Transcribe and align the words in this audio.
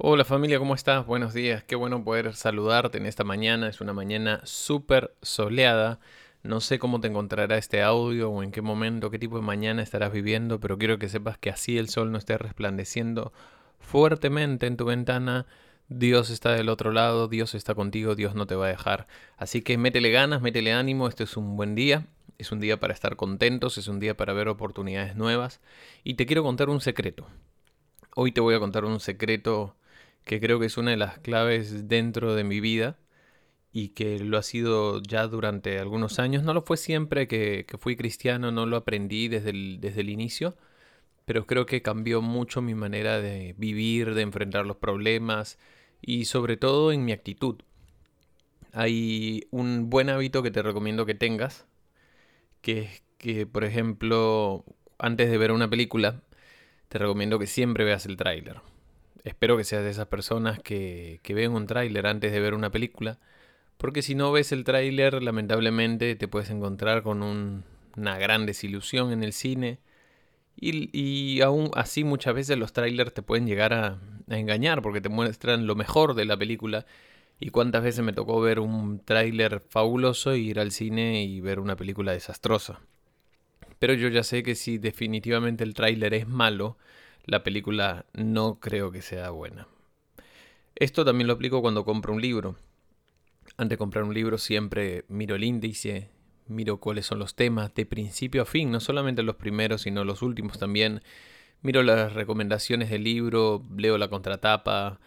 Hola 0.00 0.24
familia, 0.24 0.60
¿cómo 0.60 0.76
estás? 0.76 1.04
Buenos 1.06 1.34
días, 1.34 1.64
qué 1.64 1.74
bueno 1.74 2.04
poder 2.04 2.32
saludarte 2.36 2.98
en 2.98 3.06
esta 3.06 3.24
mañana. 3.24 3.68
Es 3.68 3.80
una 3.80 3.92
mañana 3.92 4.40
súper 4.44 5.12
soleada. 5.22 5.98
No 6.44 6.60
sé 6.60 6.78
cómo 6.78 7.00
te 7.00 7.08
encontrará 7.08 7.58
este 7.58 7.82
audio 7.82 8.30
o 8.30 8.44
en 8.44 8.52
qué 8.52 8.62
momento, 8.62 9.10
qué 9.10 9.18
tipo 9.18 9.34
de 9.34 9.42
mañana 9.42 9.82
estarás 9.82 10.12
viviendo, 10.12 10.60
pero 10.60 10.78
quiero 10.78 11.00
que 11.00 11.08
sepas 11.08 11.36
que 11.36 11.50
así 11.50 11.78
el 11.78 11.88
sol 11.88 12.12
no 12.12 12.18
esté 12.18 12.38
resplandeciendo 12.38 13.32
fuertemente 13.80 14.68
en 14.68 14.76
tu 14.76 14.84
ventana. 14.84 15.46
Dios 15.88 16.30
está 16.30 16.52
del 16.52 16.68
otro 16.68 16.92
lado, 16.92 17.26
Dios 17.26 17.56
está 17.56 17.74
contigo, 17.74 18.14
Dios 18.14 18.36
no 18.36 18.46
te 18.46 18.54
va 18.54 18.66
a 18.66 18.70
dejar. 18.70 19.08
Así 19.36 19.62
que 19.62 19.78
métele 19.78 20.12
ganas, 20.12 20.40
métele 20.40 20.72
ánimo, 20.72 21.08
este 21.08 21.24
es 21.24 21.36
un 21.36 21.56
buen 21.56 21.74
día, 21.74 22.06
es 22.38 22.52
un 22.52 22.60
día 22.60 22.78
para 22.78 22.94
estar 22.94 23.16
contentos, 23.16 23.78
es 23.78 23.88
un 23.88 23.98
día 23.98 24.16
para 24.16 24.32
ver 24.32 24.46
oportunidades 24.46 25.16
nuevas. 25.16 25.60
Y 26.04 26.14
te 26.14 26.24
quiero 26.24 26.44
contar 26.44 26.68
un 26.68 26.80
secreto. 26.80 27.26
Hoy 28.14 28.30
te 28.30 28.40
voy 28.40 28.54
a 28.54 28.60
contar 28.60 28.84
un 28.84 29.00
secreto 29.00 29.74
que 30.28 30.40
creo 30.40 30.60
que 30.60 30.66
es 30.66 30.76
una 30.76 30.90
de 30.92 30.98
las 30.98 31.18
claves 31.20 31.88
dentro 31.88 32.34
de 32.34 32.44
mi 32.44 32.60
vida 32.60 32.98
y 33.72 33.90
que 33.90 34.18
lo 34.20 34.38
ha 34.38 34.42
sido 34.42 35.02
ya 35.02 35.26
durante 35.26 35.78
algunos 35.78 36.18
años. 36.18 36.44
No 36.44 36.54
lo 36.54 36.62
fue 36.62 36.76
siempre 36.76 37.26
que, 37.28 37.66
fui 37.78 37.96
cristiano, 37.96 38.52
no 38.52 38.66
lo 38.66 38.76
aprendí 38.76 39.28
desde 39.28 39.50
el, 39.50 39.80
desde 39.80 40.02
el 40.02 40.10
inicio, 40.10 40.56
pero 41.24 41.46
creo 41.46 41.66
que 41.66 41.82
cambió 41.82 42.22
mucho 42.22 42.60
mi 42.62 42.74
manera 42.74 43.20
de 43.20 43.54
vivir, 43.58 44.14
de 44.14 44.22
enfrentar 44.22 44.66
los 44.66 44.76
problemas 44.76 45.58
y 46.02 46.26
sobre 46.26 46.58
todo 46.58 46.92
en 46.92 47.04
mi 47.06 47.12
actitud. 47.12 47.62
Hay 48.72 49.46
un 49.50 49.88
buen 49.90 50.10
hábito 50.10 50.42
que 50.42 50.50
te 50.50 50.62
recomiendo 50.62 51.06
que 51.06 51.14
tengas, 51.14 51.66
que 52.60 52.80
es 52.82 53.02
que, 53.18 53.46
por 53.46 53.64
ejemplo, 53.64 54.64
antes 54.98 55.30
de 55.30 55.38
ver 55.38 55.52
una 55.52 55.70
película, 55.70 56.22
te 56.88 56.98
recomiendo 56.98 57.38
que 57.38 57.46
siempre 57.46 57.84
veas 57.84 58.06
el 58.06 58.16
tráiler 58.18 58.60
espero 59.24 59.56
que 59.56 59.64
seas 59.64 59.84
de 59.84 59.90
esas 59.90 60.06
personas 60.06 60.58
que, 60.60 61.20
que 61.22 61.34
ven 61.34 61.52
un 61.52 61.66
tráiler 61.66 62.06
antes 62.06 62.32
de 62.32 62.40
ver 62.40 62.54
una 62.54 62.70
película, 62.70 63.18
porque 63.78 64.02
si 64.02 64.14
no 64.16 64.32
ves 64.32 64.50
el 64.52 64.64
tráiler, 64.64 65.22
lamentablemente 65.22 66.16
te 66.16 66.28
puedes 66.28 66.50
encontrar 66.50 67.02
con 67.02 67.22
una 67.22 68.18
gran 68.18 68.44
desilusión 68.44 69.12
en 69.12 69.22
el 69.22 69.32
cine. 69.32 69.78
Y, 70.56 70.90
y, 70.92 71.40
aún 71.42 71.70
así 71.74 72.02
muchas 72.02 72.34
veces 72.34 72.58
los 72.58 72.72
trailers 72.72 73.14
te 73.14 73.22
pueden 73.22 73.46
llegar 73.46 73.72
a, 73.72 74.00
a, 74.28 74.38
engañar 74.38 74.82
porque 74.82 75.00
te 75.00 75.08
muestran 75.08 75.68
lo 75.68 75.76
mejor 75.76 76.14
de 76.14 76.24
la 76.24 76.36
película. 76.36 76.86
Y 77.38 77.50
cuántas 77.50 77.84
veces 77.84 78.04
me 78.04 78.12
tocó 78.12 78.40
ver 78.40 78.58
un 78.58 78.98
tráiler 79.04 79.62
fabuloso 79.68 80.34
y 80.34 80.50
ir 80.50 80.58
al 80.58 80.72
cine 80.72 81.22
y 81.22 81.40
ver 81.40 81.60
una 81.60 81.76
película 81.76 82.10
desastrosa. 82.10 82.80
Pero 83.78 83.94
yo 83.94 84.08
ya 84.08 84.24
sé 84.24 84.42
que 84.42 84.56
si 84.56 84.78
definitivamente 84.78 85.62
el 85.62 85.74
tráiler 85.74 86.14
es 86.14 86.26
malo, 86.26 86.76
la 87.28 87.44
película 87.44 88.06
no 88.14 88.58
creo 88.58 88.90
que 88.90 89.02
sea 89.02 89.28
buena. 89.30 89.68
Esto 90.74 91.04
también 91.04 91.26
lo 91.26 91.34
aplico 91.34 91.60
cuando 91.60 91.84
compro 91.84 92.14
un 92.14 92.22
libro. 92.22 92.56
Antes 93.58 93.70
de 93.70 93.78
comprar 93.78 94.04
un 94.04 94.14
libro 94.14 94.38
siempre 94.38 95.04
miro 95.08 95.36
el 95.36 95.44
índice, 95.44 96.10
miro 96.46 96.78
cuáles 96.78 97.04
son 97.04 97.18
los 97.18 97.34
temas 97.34 97.74
de 97.74 97.84
principio 97.84 98.42
a 98.42 98.46
fin, 98.46 98.70
no 98.70 98.80
solamente 98.80 99.22
los 99.22 99.36
primeros, 99.36 99.82
sino 99.82 100.04
los 100.04 100.22
últimos 100.22 100.58
también. 100.58 101.02
Miro 101.60 101.82
las 101.82 102.14
recomendaciones 102.14 102.88
del 102.88 103.04
libro, 103.04 103.62
leo 103.76 103.98
la 103.98 104.08
contratapa. 104.08 104.98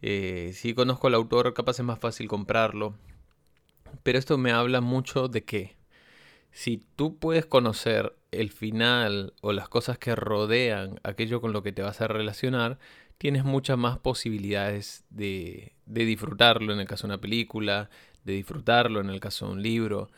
Eh, 0.00 0.52
si 0.54 0.72
conozco 0.72 1.08
al 1.08 1.14
autor, 1.14 1.52
capaz 1.52 1.78
es 1.78 1.84
más 1.84 1.98
fácil 1.98 2.26
comprarlo. 2.26 2.94
Pero 4.02 4.18
esto 4.18 4.38
me 4.38 4.50
habla 4.50 4.80
mucho 4.80 5.28
de 5.28 5.44
que 5.44 5.76
si 6.52 6.78
tú 6.96 7.18
puedes 7.18 7.44
conocer 7.44 8.16
el 8.40 8.50
final 8.50 9.34
o 9.40 9.52
las 9.52 9.68
cosas 9.68 9.98
que 9.98 10.14
rodean 10.14 11.00
aquello 11.02 11.40
con 11.40 11.52
lo 11.52 11.62
que 11.62 11.72
te 11.72 11.82
vas 11.82 12.00
a 12.00 12.08
relacionar, 12.08 12.78
tienes 13.18 13.44
muchas 13.44 13.78
más 13.78 13.98
posibilidades 13.98 15.04
de, 15.10 15.72
disfrutarlo 15.86 16.72
en 16.72 16.80
el 16.80 16.86
caso 16.86 17.06
de 17.06 17.14
una 17.14 17.20
película, 17.20 17.90
de 18.24 18.34
disfrutarlo 18.34 19.00
en 19.00 19.10
el 19.10 19.20
caso 19.20 19.46
de 19.46 19.52
un 19.52 19.62
libro. 19.62 20.10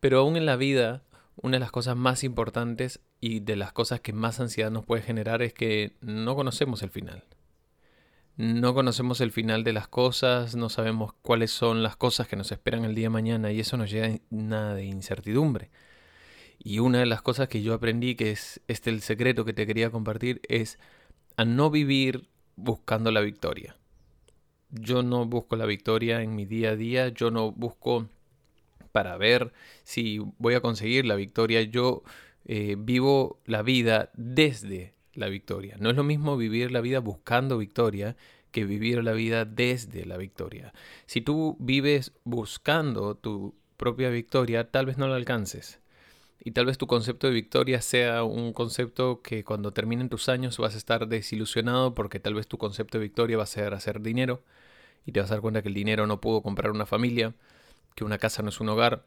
Pero 0.00 0.20
aún 0.20 0.36
en 0.36 0.46
la 0.46 0.56
vida, 0.56 1.02
una 1.36 1.56
de 1.56 1.60
las 1.60 1.72
cosas 1.72 1.96
más 1.96 2.24
importantes 2.24 3.00
y 3.20 3.40
de 3.40 3.56
las 3.56 3.72
cosas 3.72 4.00
que 4.00 4.12
más 4.12 4.40
ansiedad 4.40 4.70
nos 4.70 4.84
puede 4.84 5.02
generar 5.02 5.42
es 5.42 5.52
que 5.52 5.96
no 6.00 6.34
conocemos 6.36 6.82
el 6.82 6.90
final. 6.90 7.24
No 8.36 8.74
conocemos 8.74 9.20
el 9.20 9.30
final 9.30 9.62
de 9.62 9.72
las 9.72 9.86
cosas, 9.86 10.56
no 10.56 10.68
sabemos 10.68 11.12
cuáles 11.22 11.52
son 11.52 11.84
las 11.84 11.96
cosas 11.96 12.26
que 12.26 12.34
nos 12.34 12.50
esperan 12.50 12.84
el 12.84 12.94
día 12.94 13.06
de 13.06 13.10
mañana 13.10 13.52
y 13.52 13.60
eso 13.60 13.76
nos 13.76 13.90
llena 13.90 14.74
de 14.74 14.84
incertidumbre. 14.84 15.70
Y 16.64 16.78
una 16.78 17.00
de 17.00 17.06
las 17.06 17.20
cosas 17.20 17.48
que 17.48 17.62
yo 17.62 17.74
aprendí, 17.74 18.14
que 18.14 18.30
es 18.30 18.62
este 18.68 18.88
el 18.88 19.02
secreto 19.02 19.44
que 19.44 19.52
te 19.52 19.66
quería 19.66 19.90
compartir, 19.90 20.40
es 20.48 20.78
a 21.36 21.44
no 21.44 21.70
vivir 21.70 22.26
buscando 22.56 23.10
la 23.12 23.20
victoria. 23.20 23.76
Yo 24.70 25.02
no 25.02 25.26
busco 25.26 25.56
la 25.56 25.66
victoria 25.66 26.22
en 26.22 26.34
mi 26.34 26.46
día 26.46 26.70
a 26.70 26.76
día, 26.76 27.08
yo 27.08 27.30
no 27.30 27.52
busco 27.52 28.08
para 28.92 29.16
ver 29.18 29.52
si 29.82 30.20
voy 30.38 30.54
a 30.54 30.60
conseguir 30.60 31.04
la 31.04 31.16
victoria, 31.16 31.60
yo 31.62 32.02
eh, 32.46 32.76
vivo 32.78 33.40
la 33.44 33.62
vida 33.62 34.10
desde 34.14 34.94
la 35.12 35.28
victoria. 35.28 35.76
No 35.78 35.90
es 35.90 35.96
lo 35.96 36.02
mismo 36.02 36.36
vivir 36.36 36.72
la 36.72 36.80
vida 36.80 37.00
buscando 37.00 37.58
victoria 37.58 38.16
que 38.52 38.64
vivir 38.64 39.04
la 39.04 39.12
vida 39.12 39.44
desde 39.44 40.06
la 40.06 40.16
victoria. 40.16 40.72
Si 41.06 41.20
tú 41.20 41.56
vives 41.58 42.12
buscando 42.24 43.16
tu 43.16 43.54
propia 43.76 44.08
victoria, 44.08 44.70
tal 44.70 44.86
vez 44.86 44.96
no 44.96 45.08
la 45.08 45.16
alcances. 45.16 45.80
Y 46.40 46.50
tal 46.50 46.66
vez 46.66 46.78
tu 46.78 46.86
concepto 46.86 47.26
de 47.26 47.32
victoria 47.32 47.80
sea 47.80 48.24
un 48.24 48.52
concepto 48.52 49.22
que 49.22 49.44
cuando 49.44 49.72
terminen 49.72 50.08
tus 50.08 50.28
años 50.28 50.58
vas 50.58 50.74
a 50.74 50.78
estar 50.78 51.08
desilusionado 51.08 51.94
porque 51.94 52.20
tal 52.20 52.34
vez 52.34 52.46
tu 52.46 52.58
concepto 52.58 52.98
de 52.98 53.04
victoria 53.04 53.36
va 53.36 53.44
a 53.44 53.46
ser 53.46 53.72
hacer 53.72 54.00
dinero 54.02 54.42
y 55.06 55.12
te 55.12 55.20
vas 55.20 55.30
a 55.30 55.34
dar 55.34 55.40
cuenta 55.40 55.62
que 55.62 55.68
el 55.68 55.74
dinero 55.74 56.06
no 56.06 56.20
pudo 56.20 56.42
comprar 56.42 56.70
una 56.70 56.86
familia, 56.86 57.34
que 57.94 58.04
una 58.04 58.18
casa 58.18 58.42
no 58.42 58.50
es 58.50 58.60
un 58.60 58.68
hogar 58.68 59.04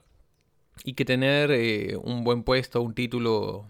y 0.84 0.94
que 0.94 1.06
tener 1.06 1.52
eh, 1.52 1.98
un 1.98 2.24
buen 2.24 2.44
puesto, 2.44 2.82
un 2.82 2.94
título, 2.94 3.66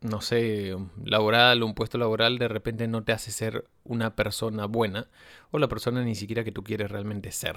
no 0.00 0.20
sé, 0.20 0.76
laboral, 1.04 1.62
un 1.62 1.74
puesto 1.74 1.98
laboral 1.98 2.38
de 2.38 2.48
repente 2.48 2.88
no 2.88 3.02
te 3.04 3.12
hace 3.12 3.30
ser 3.32 3.66
una 3.84 4.14
persona 4.14 4.66
buena 4.66 5.08
o 5.50 5.58
la 5.58 5.68
persona 5.68 6.02
ni 6.02 6.14
siquiera 6.14 6.44
que 6.44 6.52
tú 6.52 6.62
quieres 6.62 6.90
realmente 6.90 7.32
ser. 7.32 7.56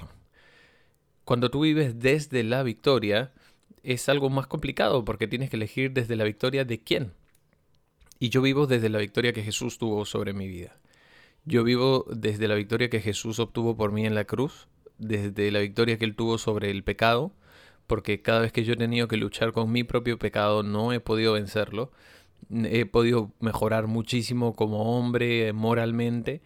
Cuando 1.24 1.52
tú 1.52 1.62
vives 1.62 2.00
desde 2.00 2.44
la 2.44 2.64
victoria, 2.64 3.32
es 3.84 4.10
algo 4.10 4.30
más 4.30 4.48
complicado 4.48 5.04
porque 5.06 5.28
tienes 5.28 5.50
que 5.50 5.56
elegir 5.56 5.92
desde 5.92 6.16
la 6.16 6.24
victoria 6.24 6.66
de 6.66 6.84
quién. 6.84 7.14
Y 8.20 8.30
yo 8.30 8.42
vivo 8.42 8.68
desde 8.68 8.90
la 8.90 9.00
victoria 9.00 9.34
que 9.34 9.44
Jesús 9.44 9.78
tuvo 9.78 10.06
sobre 10.06 10.34
mi 10.34 10.48
vida. 10.48 10.80
Yo 11.44 11.64
vivo 11.64 12.06
desde 12.12 12.48
la 12.48 12.56
victoria 12.56 12.90
que 12.90 13.02
Jesús 13.02 13.40
obtuvo 13.40 13.76
por 13.76 13.92
mí 13.92 14.06
en 14.06 14.14
la 14.14 14.26
cruz, 14.26 14.68
desde 15.00 15.50
la 15.52 15.60
victoria 15.60 15.98
que 15.98 16.06
él 16.06 16.16
tuvo 16.16 16.38
sobre 16.38 16.70
el 16.70 16.84
pecado, 16.84 17.34
porque 17.88 18.22
cada 18.22 18.42
vez 18.42 18.52
que 18.52 18.64
yo 18.64 18.74
he 18.74 18.78
tenido 18.78 19.08
que 19.08 19.18
luchar 19.18 19.52
con 19.52 19.72
mi 19.72 19.84
propio 19.84 20.20
pecado 20.20 20.62
no 20.62 20.94
he 20.94 21.00
podido 21.00 21.34
vencerlo. 21.34 21.92
He 22.52 22.86
podido 22.86 23.32
mejorar 23.40 23.88
muchísimo 23.88 24.54
como 24.54 24.98
hombre 24.98 25.52
moralmente. 25.54 26.42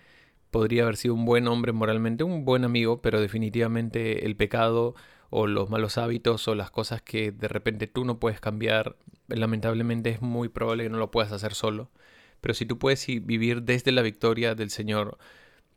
Podría 0.51 0.84
haber 0.84 0.95
sido 0.95 1.13
un 1.13 1.25
buen 1.25 1.47
hombre 1.47 1.74
moralmente, 1.74 2.24
un 2.24 2.45
buen 2.45 2.63
amigo, 2.63 3.01
pero 3.01 3.19
definitivamente 3.19 4.25
el 4.25 4.38
pecado 4.38 4.95
o 5.38 5.47
los 5.47 5.69
malos 5.69 5.97
hábitos 5.97 6.47
o 6.47 6.56
las 6.56 6.72
cosas 6.72 7.01
que 7.01 7.34
de 7.34 7.50
repente 7.50 7.88
tú 7.88 8.06
no 8.06 8.22
puedes 8.22 8.40
cambiar, 8.40 8.96
lamentablemente 9.28 10.09
es 10.09 10.22
muy 10.22 10.47
probable 10.47 10.85
que 10.85 10.90
no 10.90 10.97
lo 10.97 11.12
puedas 11.12 11.34
hacer 11.34 11.56
solo. 11.56 11.91
Pero 12.40 12.53
si 12.53 12.66
tú 12.66 12.79
puedes 12.79 13.06
vivir 13.06 13.63
desde 13.63 13.91
la 13.91 14.01
victoria 14.01 14.56
del 14.56 14.69
Señor, 14.69 15.18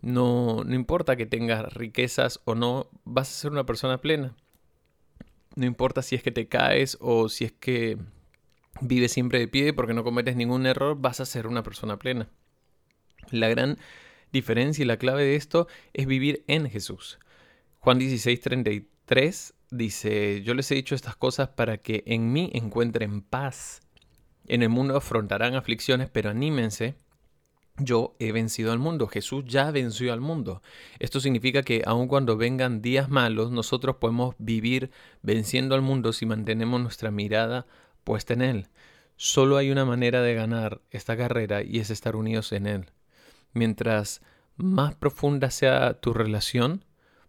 no, 0.00 0.62
no 0.64 0.76
importa 0.76 1.16
que 1.16 1.26
tengas 1.26 1.72
riquezas 1.72 2.40
o 2.44 2.54
no, 2.54 2.88
vas 3.02 3.30
a 3.30 3.32
ser 3.32 3.50
una 3.50 3.66
persona 3.66 3.98
plena. 4.00 4.36
No 5.56 5.66
importa 5.66 6.02
si 6.02 6.14
es 6.14 6.22
que 6.22 6.30
te 6.30 6.46
caes 6.46 6.96
o 7.00 7.28
si 7.28 7.46
es 7.46 7.50
que 7.50 7.98
vives 8.80 9.10
siempre 9.10 9.40
de 9.40 9.48
pie 9.48 9.72
porque 9.72 9.92
no 9.92 10.04
cometes 10.04 10.36
ningún 10.36 10.66
error, 10.66 10.96
vas 11.00 11.18
a 11.18 11.26
ser 11.26 11.48
una 11.48 11.64
persona 11.64 11.98
plena. 11.98 12.28
La 13.32 13.48
gran 13.48 13.76
diferencia 14.30 14.84
y 14.84 14.86
la 14.86 14.98
clave 14.98 15.24
de 15.24 15.34
esto 15.34 15.66
es 15.94 16.06
vivir 16.06 16.44
en 16.46 16.70
Jesús. 16.70 17.18
Juan 17.80 17.98
16, 17.98 18.40
3 19.04 19.54
dice, 19.70 20.42
yo 20.42 20.54
les 20.54 20.70
he 20.70 20.74
dicho 20.74 20.94
estas 20.94 21.16
cosas 21.16 21.48
para 21.48 21.78
que 21.78 22.02
en 22.06 22.32
mí 22.32 22.50
encuentren 22.54 23.22
paz. 23.22 23.80
En 24.46 24.62
el 24.62 24.68
mundo 24.68 24.96
afrontarán 24.96 25.54
aflicciones, 25.54 26.08
pero 26.10 26.30
anímense. 26.30 26.96
Yo 27.80 28.16
he 28.18 28.32
vencido 28.32 28.72
al 28.72 28.80
mundo, 28.80 29.06
Jesús 29.06 29.44
ya 29.46 29.70
venció 29.70 30.12
al 30.12 30.20
mundo. 30.20 30.62
Esto 30.98 31.20
significa 31.20 31.62
que 31.62 31.82
aun 31.86 32.08
cuando 32.08 32.36
vengan 32.36 32.82
días 32.82 33.08
malos, 33.08 33.52
nosotros 33.52 33.96
podemos 33.96 34.34
vivir 34.38 34.90
venciendo 35.22 35.76
al 35.76 35.82
mundo 35.82 36.12
si 36.12 36.26
mantenemos 36.26 36.80
nuestra 36.80 37.12
mirada 37.12 37.66
puesta 38.02 38.32
en 38.34 38.42
Él. 38.42 38.68
Solo 39.16 39.56
hay 39.56 39.70
una 39.70 39.84
manera 39.84 40.22
de 40.22 40.34
ganar 40.34 40.80
esta 40.90 41.16
carrera 41.16 41.62
y 41.62 41.78
es 41.78 41.90
estar 41.90 42.16
unidos 42.16 42.52
en 42.52 42.66
Él. 42.66 42.90
Mientras 43.52 44.22
más 44.56 44.96
profunda 44.96 45.50
sea 45.50 45.94
tu 46.00 46.12
relación, 46.12 46.84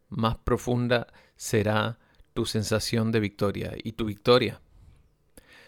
más 0.10 0.38
profunda 0.38 1.08
será 1.36 2.00
tu 2.40 2.46
sensación 2.46 3.12
de 3.12 3.20
victoria 3.20 3.74
y 3.84 3.92
tu 3.92 4.06
victoria. 4.06 4.62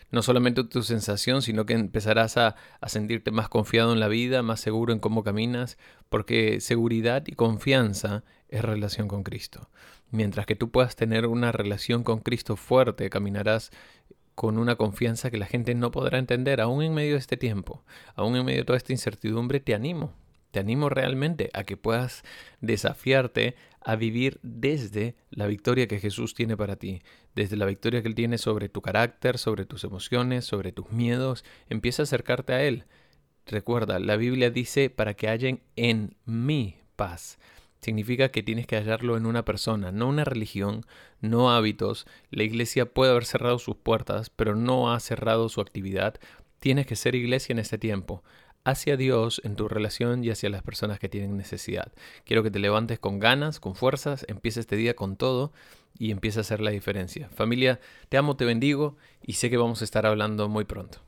no 0.09 0.21
solamente 0.21 0.63
tu 0.63 0.83
sensación, 0.83 1.41
sino 1.41 1.65
que 1.65 1.73
empezarás 1.73 2.37
a, 2.37 2.55
a, 2.79 2.87
sentirte 2.87 3.29
más 3.31 3.49
confiado 3.49 3.91
en 3.91 3.99
la 3.99 4.07
vida, 4.07 4.41
más 4.41 4.61
seguro 4.61 4.93
en 4.93 4.99
cómo 4.99 5.21
caminas, 5.21 5.77
porque 6.07 6.61
seguridad 6.61 7.23
y 7.27 7.33
confianza 7.33 8.23
es 8.47 8.61
relación 8.61 9.09
con 9.09 9.23
Cristo. 9.23 9.69
Mientras 10.11 10.45
que 10.45 10.55
tú 10.55 10.71
puedas 10.71 10.95
tener 10.95 11.25
una 11.25 11.51
relación 11.51 12.05
con 12.05 12.19
Cristo 12.19 12.55
fuerte, 12.55 13.09
caminarás 13.09 13.71
con 14.33 14.57
una 14.57 14.77
confianza 14.77 15.29
que 15.29 15.37
la 15.37 15.45
gente 15.45 15.75
no 15.75 15.91
podrá 15.91 16.19
entender, 16.19 16.61
aún 16.61 16.83
en 16.83 16.93
medio 16.93 17.13
de 17.13 17.19
este 17.19 17.35
tiempo, 17.35 17.83
aún 18.15 18.37
en 18.37 18.45
medio 18.45 18.59
de 18.59 18.65
toda 18.65 18.77
esta 18.77 18.93
incertidumbre, 18.93 19.59
te 19.59 19.73
animo, 19.73 20.13
te 20.51 20.61
animo 20.61 20.87
realmente 20.87 21.49
a 21.53 21.65
que 21.65 21.75
puedas 21.75 22.23
desafiarte 22.61 23.55
a 23.81 23.95
vivir 23.95 24.39
desde 24.43 25.15
la 25.29 25.47
victoria 25.47 25.87
que 25.87 25.99
Jesús 25.99 26.33
tiene 26.33 26.55
para 26.55 26.75
ti, 26.75 27.01
desde 27.35 27.57
la 27.57 27.65
victoria 27.65 28.01
que 28.01 28.07
Él 28.07 28.15
tiene 28.15 28.37
sobre 28.37 28.69
tu 28.69 28.81
carácter, 28.81 29.37
sobre 29.37 29.65
tus 29.65 29.83
emociones, 29.83 30.45
sobre 30.45 30.71
tus 30.71 30.91
miedos. 30.91 31.43
Empieza 31.69 32.03
a 32.03 32.05
acercarte 32.05 32.53
a 32.53 32.63
Él. 32.63 32.85
Recuerda, 33.45 33.99
la 33.99 34.17
Biblia 34.17 34.51
dice 34.51 34.89
para 34.89 35.15
que 35.15 35.27
hallen 35.27 35.61
en 35.75 36.15
mí 36.25 36.77
paz. 36.95 37.39
Significa 37.81 38.29
que 38.29 38.43
tienes 38.43 38.67
que 38.67 38.75
hallarlo 38.75 39.17
en 39.17 39.25
una 39.25 39.43
persona, 39.43 39.91
no 39.91 40.07
una 40.07 40.23
religión, 40.23 40.85
no 41.19 41.51
hábitos. 41.51 42.05
La 42.29 42.43
iglesia 42.43 42.85
puede 42.85 43.11
haber 43.11 43.25
cerrado 43.25 43.57
sus 43.57 43.75
puertas, 43.75 44.29
pero 44.29 44.55
no 44.55 44.93
ha 44.93 44.99
cerrado 44.99 45.49
su 45.49 45.61
actividad. 45.61 46.15
Tienes 46.59 46.85
que 46.85 46.95
ser 46.95 47.15
iglesia 47.15 47.53
en 47.53 47.59
este 47.59 47.79
tiempo 47.79 48.23
hacia 48.63 48.97
Dios 48.97 49.41
en 49.43 49.55
tu 49.55 49.67
relación 49.67 50.23
y 50.23 50.29
hacia 50.29 50.49
las 50.49 50.63
personas 50.63 50.99
que 50.99 51.09
tienen 51.09 51.37
necesidad. 51.37 51.91
Quiero 52.25 52.43
que 52.43 52.51
te 52.51 52.59
levantes 52.59 52.99
con 52.99 53.19
ganas, 53.19 53.59
con 53.59 53.75
fuerzas, 53.75 54.25
empieces 54.27 54.61
este 54.61 54.75
día 54.75 54.95
con 54.95 55.15
todo 55.15 55.51
y 55.97 56.11
empiece 56.11 56.39
a 56.39 56.41
hacer 56.41 56.61
la 56.61 56.71
diferencia. 56.71 57.29
Familia, 57.29 57.79
te 58.09 58.17
amo, 58.17 58.35
te 58.35 58.45
bendigo 58.45 58.97
y 59.21 59.33
sé 59.33 59.49
que 59.49 59.57
vamos 59.57 59.81
a 59.81 59.85
estar 59.85 60.05
hablando 60.05 60.47
muy 60.49 60.65
pronto. 60.65 60.99